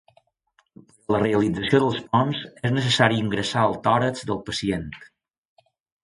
Per 0.85 1.09
a 1.09 1.13
la 1.15 1.17
realització 1.23 1.81
dels 1.83 1.99
ponts 2.15 2.39
és 2.69 2.73
necessari 2.77 3.19
ingressar 3.25 3.65
al 3.65 3.75
tòrax 3.89 4.25
del 4.31 4.41
pacient. 4.49 4.89